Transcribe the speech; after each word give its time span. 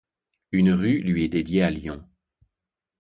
Une 0.51 0.71
rue 0.71 0.99
lui 1.01 1.25
est 1.25 1.27
dédiée 1.27 1.61
à 1.61 1.69
Lyon. 1.69 2.03